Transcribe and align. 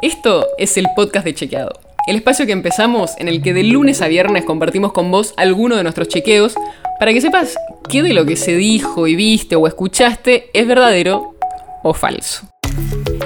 Esto 0.00 0.46
es 0.58 0.76
el 0.76 0.86
podcast 0.94 1.24
de 1.24 1.34
Chequeado, 1.34 1.72
el 2.06 2.14
espacio 2.14 2.46
que 2.46 2.52
empezamos 2.52 3.14
en 3.18 3.26
el 3.26 3.42
que 3.42 3.52
de 3.52 3.64
lunes 3.64 4.00
a 4.00 4.06
viernes 4.06 4.44
compartimos 4.44 4.92
con 4.92 5.10
vos 5.10 5.34
alguno 5.36 5.76
de 5.76 5.82
nuestros 5.82 6.06
chequeos 6.06 6.54
para 7.00 7.12
que 7.12 7.20
sepas 7.20 7.56
qué 7.90 8.04
de 8.04 8.14
lo 8.14 8.24
que 8.24 8.36
se 8.36 8.54
dijo 8.54 9.08
y 9.08 9.16
viste 9.16 9.56
o 9.56 9.66
escuchaste 9.66 10.50
es 10.54 10.68
verdadero 10.68 11.34
o 11.82 11.94
falso. 11.94 12.46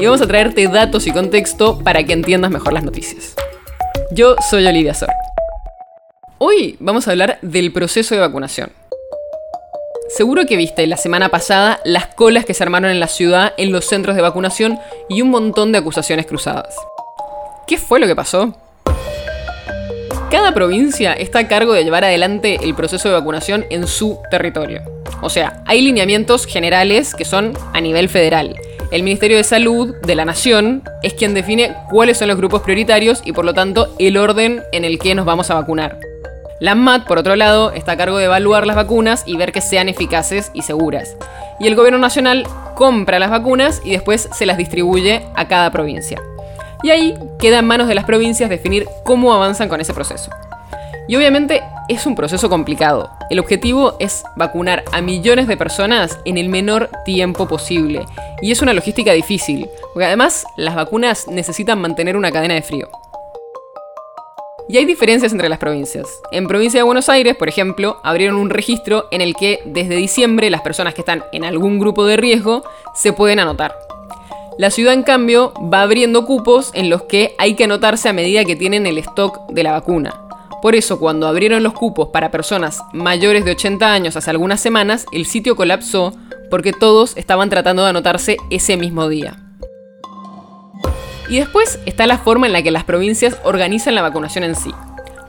Y 0.01 0.07
vamos 0.07 0.23
a 0.23 0.27
traerte 0.27 0.67
datos 0.67 1.07
y 1.07 1.13
contexto 1.13 1.79
para 1.79 2.05
que 2.05 2.15
entiendas 2.15 2.51
mejor 2.51 2.73
las 2.73 2.85
noticias. 2.85 3.35
Yo 4.11 4.37
soy 4.49 4.67
Olivia 4.67 4.95
Sor. 4.95 5.11
Hoy 6.39 6.79
vamos 6.81 7.07
a 7.07 7.11
hablar 7.11 7.39
del 7.43 7.71
proceso 7.71 8.15
de 8.15 8.23
vacunación. 8.23 8.73
Seguro 10.15 10.45
que 10.45 10.59
viste 10.59 10.87
la 10.87 10.99
semana 10.99 11.31
pasada 11.31 11.81
las 11.87 12.07
colas 12.07 12.45
que 12.45 12.53
se 12.53 12.63
armaron 12.63 12.91
en 12.91 13.01
la 13.01 13.09
ciudad 13.09 13.55
en 13.57 13.73
los 13.73 13.87
centros 13.87 14.15
de 14.15 14.21
vacunación 14.21 14.79
y 15.09 15.23
un 15.23 15.31
montón 15.31 15.73
de 15.73 15.79
acusaciones 15.79 16.27
cruzadas. 16.27 16.75
¿Qué 17.67 17.79
fue 17.79 17.99
lo 17.99 18.07
que 18.07 18.15
pasó? 18.15 18.55
Cada 20.31 20.53
provincia 20.53 21.15
está 21.15 21.39
a 21.39 21.49
cargo 21.49 21.73
de 21.73 21.83
llevar 21.83 22.05
adelante 22.05 22.59
el 22.63 22.75
proceso 22.75 23.09
de 23.09 23.15
vacunación 23.15 23.65
en 23.71 23.87
su 23.87 24.19
territorio. 24.31 24.83
O 25.23 25.31
sea, 25.31 25.63
hay 25.65 25.81
lineamientos 25.81 26.45
generales 26.45 27.15
que 27.15 27.25
son 27.25 27.55
a 27.73 27.81
nivel 27.81 28.11
federal. 28.11 28.55
El 28.91 29.05
Ministerio 29.05 29.39
de 29.39 29.45
Salud 29.45 29.95
de 30.07 30.15
la 30.15 30.27
Nación 30.27 30.83
es 31.03 31.15
quien 31.15 31.33
define 31.33 31.75
cuáles 31.89 32.19
son 32.19 32.29
los 32.29 32.37
grupos 32.37 32.61
prioritarios 32.61 33.23
y 33.25 33.33
por 33.33 33.47
lo 33.47 33.55
tanto 33.55 33.95
el 33.99 34.19
orden 34.19 34.63
en 34.73 34.85
el 34.85 34.99
que 34.99 35.15
nos 35.15 35.25
vamos 35.25 35.51
a 35.51 35.55
vacunar. 35.55 36.12
La 36.63 36.77
MAT, 36.77 37.09
por 37.09 37.19
otro 37.19 37.35
lado, 37.35 37.73
está 37.73 37.91
a 37.91 37.97
cargo 37.97 38.19
de 38.19 38.27
evaluar 38.27 38.69
las 38.69 38.77
vacunas 38.77 39.25
y 39.27 39.37
ver 39.37 39.51
que 39.51 39.61
sean 39.61 39.89
eficaces 39.89 40.53
y 40.55 40.63
seguras. 40.63 41.17
Y 41.59 41.67
el 41.67 41.75
gobierno 41.75 41.99
nacional 41.99 42.47
compra 42.77 43.19
las 43.19 43.31
vacunas 43.31 43.83
y 43.85 43.91
después 43.91 44.29
se 44.33 44.47
las 44.47 44.59
distribuye 44.59 45.27
a 45.35 45.49
cada 45.49 45.73
provincia. 45.73 46.23
Y 46.85 46.91
ahí 46.91 47.19
queda 47.41 47.59
en 47.59 47.65
manos 47.65 47.89
de 47.89 47.97
las 47.97 48.05
provincias 48.05 48.49
definir 48.49 48.87
cómo 49.03 49.35
avanzan 49.35 49.69
con 49.69 49.81
ese 49.81 49.93
proceso. 49.93 50.31
Y 51.09 51.17
obviamente 51.17 51.65
es 51.89 52.07
un 52.07 52.15
proceso 52.15 52.49
complicado. 52.49 53.11
El 53.29 53.41
objetivo 53.41 53.97
es 53.99 54.23
vacunar 54.37 54.85
a 54.93 55.01
millones 55.01 55.49
de 55.49 55.57
personas 55.57 56.21
en 56.25 56.39
el 56.39 56.49
menor 56.49 56.91
tiempo 57.05 57.49
posible. 57.49 58.07
Y 58.41 58.53
es 58.53 58.63
una 58.63 58.73
logística 58.73 59.13
difícil, 59.13 59.69
porque 59.93 60.07
además 60.07 60.45
las 60.57 60.77
vacunas 60.77 61.27
necesitan 61.27 61.81
mantener 61.81 62.17
una 62.17 62.31
cadena 62.31 62.55
de 62.55 62.63
frío. 62.63 62.89
Y 64.73 64.79
hay 64.79 64.87
diferencias 64.87 65.33
entre 65.33 65.51
las 65.51 65.59
provincias. 65.59 66.09
En 66.31 66.49
provincia 66.49 66.81
de 66.81 66.85
Buenos 66.85 67.11
Aires, 67.11 67.37
por 67.37 67.47
ejemplo, 67.47 68.01
abrieron 68.03 68.37
un 68.37 68.49
registro 68.49 69.07
en 69.11 69.21
el 69.21 69.37
que 69.37 69.61
desde 69.67 69.97
diciembre 69.97 70.49
las 70.49 70.63
personas 70.63 70.95
que 70.95 71.03
están 71.03 71.25
en 71.31 71.45
algún 71.45 71.79
grupo 71.79 72.07
de 72.07 72.17
riesgo 72.17 72.65
se 72.95 73.13
pueden 73.13 73.39
anotar. 73.39 73.75
La 74.57 74.71
ciudad, 74.71 74.95
en 74.95 75.03
cambio, 75.03 75.53
va 75.63 75.83
abriendo 75.83 76.25
cupos 76.25 76.71
en 76.73 76.89
los 76.89 77.03
que 77.03 77.35
hay 77.37 77.53
que 77.53 77.65
anotarse 77.65 78.09
a 78.09 78.15
medida 78.15 78.47
que 78.47 78.57
tienen 78.57 78.87
el 78.87 78.97
stock 78.97 79.47
de 79.51 79.63
la 79.63 79.73
vacuna. 79.73 80.19
Por 80.63 80.75
eso, 80.75 80.99
cuando 80.99 81.29
abrieron 81.29 81.63
los 81.63 81.75
cupos 81.75 82.09
para 82.09 82.31
personas 82.31 82.81
mayores 82.95 83.45
de 83.45 83.51
80 83.51 83.93
años 83.93 84.17
hace 84.17 84.31
algunas 84.31 84.63
semanas, 84.63 85.05
el 85.13 85.27
sitio 85.27 85.55
colapsó 85.55 86.15
porque 86.49 86.73
todos 86.73 87.15
estaban 87.19 87.51
tratando 87.51 87.83
de 87.83 87.91
anotarse 87.91 88.39
ese 88.49 88.79
mismo 88.79 89.11
día. 89.11 89.37
Y 91.33 91.39
después 91.39 91.79
está 91.87 92.07
la 92.07 92.19
forma 92.19 92.47
en 92.47 92.53
la 92.53 92.61
que 92.61 92.71
las 92.71 92.85
provincias 92.85 93.39
organizan 93.43 93.95
la 93.95 94.03
vacunación 94.03 94.45
en 94.45 94.55
sí. 94.55 94.71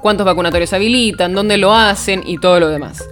Cuántos 0.02 0.26
vacunatorios 0.26 0.74
habilitan, 0.74 1.34
dónde 1.34 1.56
lo 1.56 1.74
hacen 1.74 2.24
y 2.26 2.40
todo 2.40 2.60
lo 2.60 2.68
demás. 2.68 3.08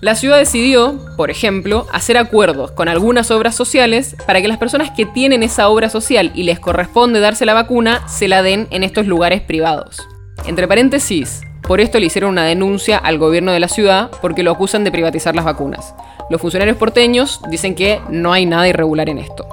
La 0.00 0.16
ciudad 0.16 0.36
decidió, 0.36 0.98
por 1.16 1.30
ejemplo, 1.30 1.86
hacer 1.92 2.16
acuerdos 2.16 2.72
con 2.72 2.88
algunas 2.88 3.30
obras 3.30 3.54
sociales 3.54 4.16
para 4.26 4.42
que 4.42 4.48
las 4.48 4.58
personas 4.58 4.90
que 4.90 5.06
tienen 5.06 5.44
esa 5.44 5.68
obra 5.68 5.88
social 5.88 6.32
y 6.34 6.42
les 6.42 6.58
corresponde 6.58 7.20
darse 7.20 7.46
la 7.46 7.54
vacuna 7.54 8.02
se 8.08 8.26
la 8.26 8.42
den 8.42 8.66
en 8.72 8.82
estos 8.82 9.06
lugares 9.06 9.40
privados. 9.42 10.04
Entre 10.46 10.66
paréntesis, 10.66 11.42
por 11.62 11.80
esto 11.80 12.00
le 12.00 12.06
hicieron 12.06 12.32
una 12.32 12.44
denuncia 12.44 12.98
al 12.98 13.18
gobierno 13.18 13.52
de 13.52 13.60
la 13.60 13.68
ciudad 13.68 14.10
porque 14.20 14.42
lo 14.42 14.50
acusan 14.50 14.82
de 14.82 14.90
privatizar 14.90 15.36
las 15.36 15.44
vacunas. 15.44 15.94
Los 16.28 16.40
funcionarios 16.40 16.76
porteños 16.76 17.40
dicen 17.50 17.76
que 17.76 18.00
no 18.10 18.32
hay 18.32 18.46
nada 18.46 18.66
irregular 18.66 19.08
en 19.08 19.18
esto. 19.18 19.46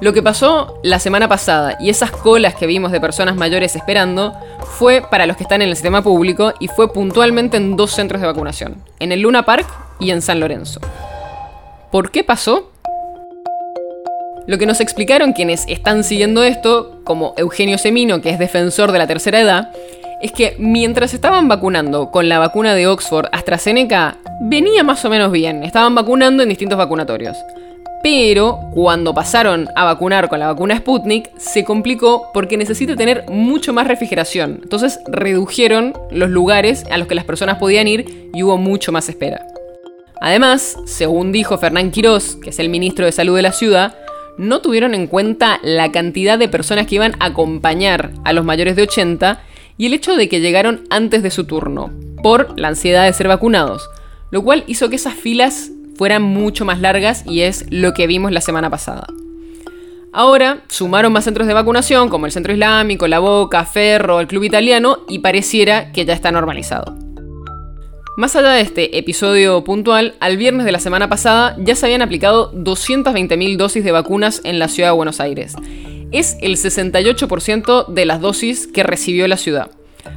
Lo 0.00 0.12
que 0.12 0.22
pasó 0.22 0.78
la 0.84 1.00
semana 1.00 1.26
pasada 1.26 1.76
y 1.80 1.90
esas 1.90 2.12
colas 2.12 2.54
que 2.54 2.68
vimos 2.68 2.92
de 2.92 3.00
personas 3.00 3.34
mayores 3.34 3.74
esperando 3.74 4.32
fue 4.78 5.02
para 5.02 5.26
los 5.26 5.36
que 5.36 5.42
están 5.42 5.60
en 5.60 5.70
el 5.70 5.74
sistema 5.74 6.02
público 6.02 6.54
y 6.60 6.68
fue 6.68 6.92
puntualmente 6.92 7.56
en 7.56 7.76
dos 7.76 7.92
centros 7.92 8.20
de 8.20 8.28
vacunación, 8.28 8.76
en 9.00 9.10
el 9.10 9.22
Luna 9.22 9.44
Park 9.44 9.66
y 9.98 10.12
en 10.12 10.22
San 10.22 10.38
Lorenzo. 10.38 10.80
¿Por 11.90 12.12
qué 12.12 12.22
pasó? 12.22 12.70
Lo 14.46 14.56
que 14.56 14.66
nos 14.66 14.80
explicaron 14.80 15.32
quienes 15.32 15.64
están 15.66 16.04
siguiendo 16.04 16.44
esto, 16.44 17.00
como 17.02 17.34
Eugenio 17.36 17.76
Semino, 17.76 18.20
que 18.20 18.30
es 18.30 18.38
defensor 18.38 18.92
de 18.92 18.98
la 18.98 19.08
tercera 19.08 19.40
edad, 19.40 19.72
es 20.22 20.30
que 20.30 20.54
mientras 20.60 21.12
estaban 21.12 21.48
vacunando 21.48 22.12
con 22.12 22.28
la 22.28 22.38
vacuna 22.38 22.74
de 22.76 22.86
Oxford 22.86 23.26
AstraZeneca, 23.32 24.16
venía 24.42 24.84
más 24.84 25.04
o 25.04 25.10
menos 25.10 25.32
bien, 25.32 25.64
estaban 25.64 25.94
vacunando 25.96 26.44
en 26.44 26.48
distintos 26.48 26.78
vacunatorios. 26.78 27.36
Pero 28.02 28.60
cuando 28.72 29.12
pasaron 29.12 29.68
a 29.74 29.84
vacunar 29.84 30.28
con 30.28 30.38
la 30.38 30.46
vacuna 30.46 30.76
Sputnik, 30.76 31.36
se 31.36 31.64
complicó 31.64 32.30
porque 32.32 32.56
necesita 32.56 32.94
tener 32.94 33.24
mucho 33.28 33.72
más 33.72 33.88
refrigeración. 33.88 34.60
Entonces 34.62 35.00
redujeron 35.08 35.94
los 36.10 36.30
lugares 36.30 36.84
a 36.90 36.98
los 36.98 37.08
que 37.08 37.16
las 37.16 37.24
personas 37.24 37.58
podían 37.58 37.88
ir 37.88 38.30
y 38.32 38.42
hubo 38.42 38.56
mucho 38.56 38.92
más 38.92 39.08
espera. 39.08 39.44
Además, 40.20 40.76
según 40.86 41.32
dijo 41.32 41.58
Fernán 41.58 41.90
Quirós, 41.90 42.36
que 42.36 42.50
es 42.50 42.58
el 42.58 42.68
ministro 42.68 43.04
de 43.04 43.12
Salud 43.12 43.36
de 43.36 43.42
la 43.42 43.52
ciudad, 43.52 43.96
no 44.36 44.60
tuvieron 44.60 44.94
en 44.94 45.08
cuenta 45.08 45.58
la 45.62 45.90
cantidad 45.90 46.38
de 46.38 46.48
personas 46.48 46.86
que 46.86 46.96
iban 46.96 47.14
a 47.18 47.26
acompañar 47.26 48.12
a 48.24 48.32
los 48.32 48.44
mayores 48.44 48.76
de 48.76 48.82
80 48.82 49.40
y 49.76 49.86
el 49.86 49.94
hecho 49.94 50.16
de 50.16 50.28
que 50.28 50.40
llegaron 50.40 50.84
antes 50.90 51.22
de 51.22 51.30
su 51.30 51.44
turno, 51.44 51.92
por 52.22 52.58
la 52.58 52.68
ansiedad 52.68 53.04
de 53.04 53.12
ser 53.12 53.28
vacunados, 53.28 53.88
lo 54.30 54.42
cual 54.42 54.64
hizo 54.66 54.88
que 54.88 54.96
esas 54.96 55.14
filas 55.14 55.70
fueran 55.98 56.22
mucho 56.22 56.64
más 56.64 56.80
largas 56.80 57.24
y 57.26 57.40
es 57.40 57.66
lo 57.70 57.92
que 57.92 58.06
vimos 58.06 58.30
la 58.30 58.40
semana 58.40 58.70
pasada. 58.70 59.08
Ahora 60.12 60.62
sumaron 60.68 61.12
más 61.12 61.24
centros 61.24 61.48
de 61.48 61.54
vacunación 61.54 62.08
como 62.08 62.24
el 62.24 62.32
Centro 62.32 62.52
Islámico, 62.52 63.08
La 63.08 63.18
Boca, 63.18 63.64
Ferro, 63.66 64.20
el 64.20 64.28
Club 64.28 64.44
Italiano 64.44 65.00
y 65.08 65.18
pareciera 65.18 65.92
que 65.92 66.06
ya 66.06 66.14
está 66.14 66.30
normalizado. 66.30 66.96
Más 68.16 68.34
allá 68.34 68.50
de 68.50 68.62
este 68.62 68.98
episodio 68.98 69.62
puntual, 69.64 70.14
al 70.20 70.36
viernes 70.36 70.64
de 70.64 70.72
la 70.72 70.80
semana 70.80 71.08
pasada 71.08 71.56
ya 71.58 71.74
se 71.74 71.86
habían 71.86 72.02
aplicado 72.02 72.52
220.000 72.52 73.56
dosis 73.56 73.84
de 73.84 73.92
vacunas 73.92 74.40
en 74.44 74.58
la 74.58 74.68
ciudad 74.68 74.90
de 74.90 74.96
Buenos 74.96 75.20
Aires. 75.20 75.54
Es 76.10 76.36
el 76.40 76.56
68% 76.56 77.86
de 77.88 78.06
las 78.06 78.20
dosis 78.20 78.66
que 78.66 78.82
recibió 78.82 79.28
la 79.28 79.36
ciudad. 79.36 79.70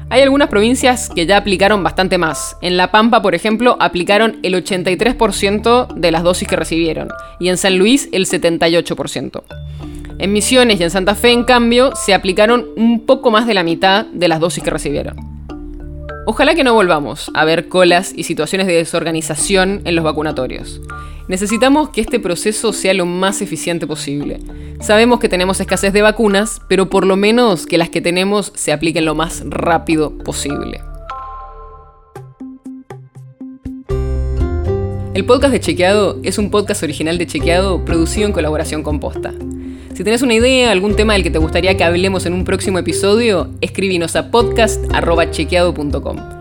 Hay 0.10 0.22
algunas 0.22 0.50
provincias 0.50 1.10
que 1.10 1.26
ya 1.26 1.38
aplicaron 1.38 1.84
bastante 1.84 2.18
más. 2.18 2.58
En 2.62 2.78
La 2.78 2.92
Pampa, 2.92 3.22
por 3.22 3.36
ejemplo, 3.36 3.78
aplicaron 3.80 4.40
el 4.44 4.54
83% 4.54 5.94
de 5.94 6.12
las 6.12 6.24
dosis 6.24 6.48
que 6.48 6.56
recibieron 6.56 7.10
y 7.40 7.50
en 7.50 7.58
San 7.58 7.78
Luis 7.78 8.10
el 8.12 8.26
78%. 8.26 9.44
En 10.20 10.34
Misiones 10.34 10.80
y 10.80 10.84
en 10.84 10.92
Santa 10.92 11.16
Fe, 11.16 11.32
en 11.32 11.44
cambio, 11.44 11.96
se 11.96 12.14
aplicaron 12.14 12.68
un 12.76 13.06
poco 13.06 13.32
más 13.32 13.48
de 13.48 13.54
la 13.54 13.64
mitad 13.64 14.06
de 14.06 14.28
las 14.28 14.40
dosis 14.40 14.64
que 14.64 14.70
recibieron. 14.70 15.16
Ojalá 16.28 16.54
que 16.54 16.64
no 16.64 16.76
volvamos 16.76 17.32
a 17.34 17.46
ver 17.46 17.68
colas 17.68 18.14
y 18.16 18.24
situaciones 18.24 18.68
de 18.68 18.74
desorganización 18.74 19.82
en 19.86 19.96
los 19.96 20.06
vacunatorios. 20.06 20.80
Necesitamos 21.28 21.90
que 21.90 22.02
este 22.02 22.20
proceso 22.20 22.74
sea 22.74 22.94
lo 22.94 23.06
más 23.06 23.42
eficiente 23.42 23.88
posible. 23.88 24.40
Sabemos 24.80 25.20
que 25.20 25.30
tenemos 25.30 25.60
escasez 25.60 25.94
de 25.94 26.02
vacunas, 26.02 26.62
pero 26.68 26.90
por 26.90 27.06
lo 27.06 27.16
menos 27.16 27.66
que 27.66 27.78
las 27.78 27.90
que 27.90 28.02
tenemos 28.02 28.52
se 28.56 28.72
apliquen 28.72 29.06
lo 29.06 29.16
más 29.16 29.44
rápido 29.46 30.18
posible. 30.18 30.82
El 35.14 35.26
podcast 35.26 35.52
de 35.52 35.60
Chequeado 35.60 36.20
es 36.24 36.38
un 36.38 36.50
podcast 36.50 36.84
original 36.84 37.18
de 37.18 37.28
Chequeado 37.28 37.84
producido 37.86 38.28
en 38.28 38.34
colaboración 38.34 38.82
con 38.82 39.00
Posta. 39.00 39.34
Si 39.94 40.06
tenés 40.06 40.22
una 40.22 40.34
idea, 40.34 40.72
algún 40.72 40.96
tema 40.96 41.14
del 41.14 41.24
que 41.24 41.30
te 41.30 41.38
gustaría 41.38 41.76
que 41.76 41.84
hablemos 41.84 42.26
en 42.26 42.34
un 42.34 42.46
próximo 42.46 42.80
episodio, 42.80 43.50
escríbinos 43.60 44.16
a 44.16 44.32
podcast.chequeado.com. 44.32 46.41